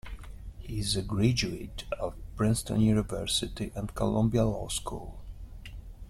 He 0.57 0.79
is 0.79 0.95
a 0.95 1.03
graduate 1.03 1.83
of 1.99 2.15
Princeton 2.35 2.81
University 2.81 3.71
and 3.75 3.93
Columbia 3.93 4.45
Law 4.45 4.67
School. 4.67 5.19